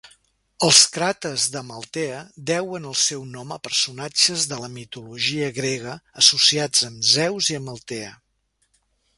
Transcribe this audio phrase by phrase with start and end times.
[0.67, 7.07] Els cràters d'Amaltea deuen el seu nom a personatges de la mitologia grega associats amb
[7.15, 8.13] Zeus i Amaltea.